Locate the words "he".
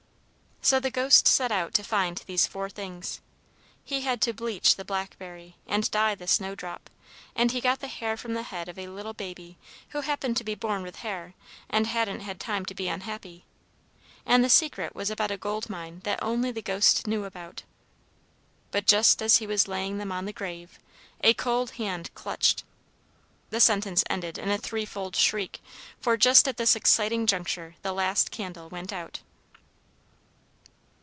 3.83-4.01, 7.51-7.59, 19.37-19.47